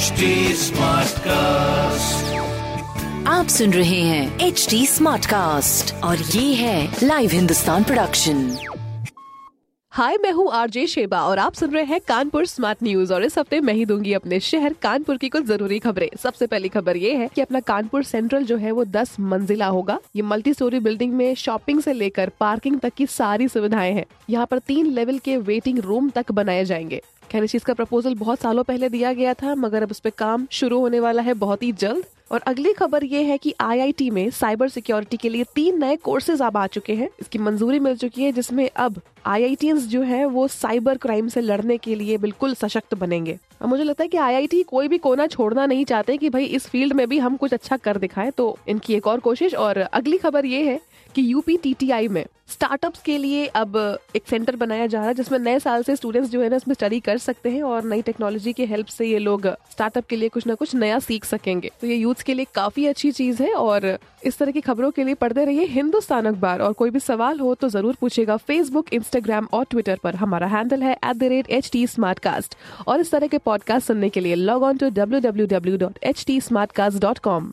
HD 0.00 0.26
Smartcast. 0.56 2.20
आप 3.28 3.46
सुन 3.46 3.72
रहे 3.72 4.00
हैं 4.00 4.38
एच 4.40 4.66
डी 4.70 4.86
स्मार्ट 4.86 5.26
कास्ट 5.26 5.94
और 6.04 6.16
ये 6.16 6.54
है 6.54 6.96
लाइव 7.02 7.30
हिंदुस्तान 7.30 7.84
प्रोडक्शन 7.84 8.56
हाय 9.92 10.16
मैं 10.16 10.30
हूँ 10.32 10.50
आरजे 10.52 10.86
शेबा 10.86 11.20
और 11.22 11.38
आप 11.38 11.54
सुन 11.54 11.70
रहे 11.70 11.84
हैं 11.84 12.00
कानपुर 12.08 12.46
स्मार्ट 12.46 12.82
न्यूज़ 12.82 13.12
और 13.14 13.24
इस 13.24 13.38
हफ़्ते 13.38 13.60
मैं 13.60 13.74
ही 13.74 13.84
दूँगी 13.84 14.12
अपने 14.12 14.40
शहर 14.40 14.72
कानपुर 14.72 15.16
की 15.16 15.28
कुछ 15.28 15.44
ज़रूरी 15.44 15.78
खबरें। 15.78 16.08
सबसे 16.22 16.46
पहली 16.46 16.68
खबर 16.68 16.96
ये 16.96 17.14
है 17.14 17.28
कि 17.34 17.40
अपना 17.40 17.60
कानपुर 17.60 18.02
सेंट्रल 18.04 18.44
जो 18.44 18.56
है 18.56 18.70
वो 18.70 18.84
10 18.84 19.16
मंजिला 19.20 19.66
होगा। 19.66 19.98
ये 20.16 20.22
मल्टी 20.22 20.54
स्टोरी 20.54 20.80
बिल्डिंग 20.80 21.12
में 21.12 21.34
शॉपिंग 21.34 21.80
से 21.80 21.92
लेकर 21.92 22.32
पार्किंग 22.40 22.80
तक 22.80 22.94
की 22.94 23.06
सारी 23.06 23.48
सुविधाएँ 23.48 23.92
हैं। 23.92 24.06
यहाँ 24.30 24.46
पर 24.46 24.58
तीन 24.58 24.86
लेवल 24.86 25.18
के 25.18 25.36
वेटिंग 25.36 25.78
रूम 25.78 26.10
तक 26.10 26.32
बनाए 26.32 26.64
जाएँगे। 26.64 27.02
खैर 27.30 27.46
चीज़ 27.46 27.64
का 27.64 27.74
प्रपोजल 27.74 28.14
बहुत 28.14 28.40
सालों 28.40 28.62
पहले 28.64 28.88
दिया 28.88 29.12
गया 29.12 29.34
था, 29.34 29.54
मगर 29.54 29.82
अब 29.82 29.90
उस 29.90 30.00
पर 30.00 30.10
काम 30.10 30.46
शुरू 30.50 30.78
होने 30.80 31.00
वाला 31.00 31.22
है 31.22 31.34
बहुत 31.34 31.62
ही 31.62 31.72
जल्द। 31.72 32.04
और 32.32 32.40
अगली 32.40 32.72
खबर 32.72 33.04
ये 33.04 33.22
है 33.22 33.38
कि 33.38 33.54
आईआईटी 33.60 34.10
में 34.10 34.30
साइबर 34.30 34.68
सिक्योरिटी 34.68 35.16
के 35.16 35.28
लिए 35.28 35.44
तीन 35.54 35.78
नए 35.78 35.96
कोर्सेज 35.96 36.42
अब 36.42 36.56
आ 36.56 36.66
चुके 36.66 36.94
हैं। 36.94 37.08
इसकी 37.20 37.38
मंजूरी 37.38 37.78
मिल 37.78 37.96
चुकी 37.96 38.22
है, 38.22 38.32
जिसमें 38.32 38.70
अब 38.76 39.00
आई 39.26 39.56
जो 39.62 40.02
है, 40.02 40.24
वो 40.24 40.48
साइबर 40.48 40.96
क्राइम 40.96 41.28
से 41.28 41.40
लड़ने 41.40 41.78
के 41.78 41.94
लिए 41.94 42.18
बिल्कुल 42.18 42.54
सशक्त 42.54 42.94
बनेंगे। 42.94 43.38
और 43.62 43.68
मुझे 43.68 43.84
लगता 43.84 44.02
है 44.02 44.08
कि 44.08 44.16
आईआईटी 44.16 44.62
कोई 44.62 44.88
भी 44.88 44.98
कोना 44.98 45.26
छोड़ना 45.26 45.66
नहीं 45.66 45.84
चाहते 45.84 46.16
कि 46.16 46.28
भाई 46.28 46.44
इस 46.44 46.66
फ़ील्ड 46.66 46.92
में 46.92 47.08
भी 47.08 47.18
हम 47.18 47.36
कुछ 47.36 47.54
अच्छा 47.54 47.76
कर 47.76 47.96
दिखाएँ। 47.96 48.30
तो 48.30 48.58
इनकी 48.68 48.94
एक 48.94 49.06
और 49.06 49.20
कोशिश, 49.20 49.54
और 49.54 49.78
अगली 49.78 50.18
खबर 50.18 50.46
ये 50.46 50.62
है 50.62 50.80
कि 51.14 51.32
यूपी 51.32 52.08
में 52.08 52.24
स्टार्टअप्स 52.60 53.00
के 53.02 53.16
लिए 53.18 53.46
अब 53.56 53.76
एक 54.16 54.22
सेंटर 54.28 54.56
बनाया 54.56 54.86
जा 54.86 54.98
रहा 54.98 55.08
है, 55.08 55.14
जिसमें 55.14 55.38
नए 55.38 55.58
साल 55.58 55.82
से 55.82 55.94
स्टूडेंट्स 55.96 56.30
जो 56.30 56.40
है 56.42 56.48
ना 56.48 56.56
इसमें 56.56 56.74
स्टडी 56.74 56.98
कर 57.00 57.18
सकते 57.18 57.50
हैं 57.50 57.62
और 57.62 57.84
नई 57.84 58.02
टेक्नोलॉजी 58.02 58.52
की 58.52 58.64
हेल्प 58.66 58.86
से 58.86 59.06
ये 59.06 59.18
लोग 59.18 59.46
स्टार्टअप 59.70 60.06
के 60.06 60.16
लिए 60.16 60.28
कुछ 60.28 60.46
ना 60.46 60.54
कुछ 60.54 60.74
नया 60.74 60.98
सीख 60.98 61.24
सकेंगे। 61.24 61.70
तो 61.80 61.86
ये 61.86 61.94
यूथ 61.96 62.22
के 62.26 62.34
लिए 62.34 62.46
काफ़ी 62.54 62.86
अच्छी 62.86 63.12
चीज़ 63.12 63.42
है 63.42 63.52
और 63.52 63.86
इस 64.24 64.38
तरह 64.38 64.52
की 64.52 64.60
खबरों 64.60 64.90
के 64.90 65.04
लिए 65.04 65.14
पढ़ते 65.14 65.44
रहिए 65.44 65.64
हिंदुस्तान 65.66 66.26
अखबार। 66.26 66.60
और 66.60 66.72
कोई 66.72 66.90
भी 66.90 67.00
सवाल 67.00 67.40
हो 67.40 67.54
तो 67.54 67.68
ज़रूर 67.68 67.96
पूछेगा 68.00 68.36
फेसबुक 68.36 68.92
इंस्टाग्राम 68.94 69.48
और 69.52 69.64
ट्विटर 69.70 69.98
पर। 70.02 70.14
हमारा 70.16 70.46
हैंडल 70.48 70.82
है 70.82 70.96
एट 71.04 72.54
और 72.86 73.00
इस 73.00 73.10
तरह 73.10 73.26
के 73.26 73.38
पॉडकास्ट 73.40 73.86
सुनने 73.86 74.08
के 74.08 74.20
लिए 74.20 74.34
log 74.34 74.62
on 74.62 74.76
to 74.76 74.90
W 74.90 75.20
W 75.20 75.46
W 75.48 75.76
dot 75.78 75.98
H 76.02 76.24
T 76.26 76.40
Smartcast 76.72 77.00
dot 77.02 77.18
com 77.18 77.52